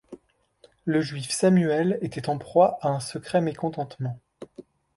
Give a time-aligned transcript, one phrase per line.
[0.83, 4.19] Le Juif Samuel était en proie à un secret mécontentement.